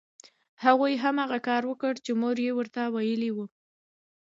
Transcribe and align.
هغوی 0.63 0.93
هماغه 1.03 1.39
کار 1.47 1.63
وکړ 1.67 1.93
چې 2.05 2.11
مور 2.21 2.37
یې 2.45 2.51
ورته 2.57 2.81
ویلي 2.95 3.31
وو 3.33 3.45